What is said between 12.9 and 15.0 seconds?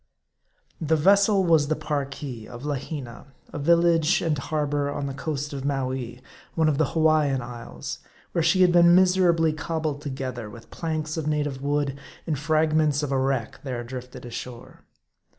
of a wreck, there drifted ashore.